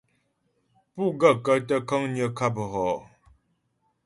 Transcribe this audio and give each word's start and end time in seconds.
Pú 0.93 1.03
gaə̂kə́ 1.19 1.57
tə 1.67 1.75
kə̀ŋgnə̀ 1.87 2.27
ŋkâp 2.31 2.55
hɔ? 2.71 2.87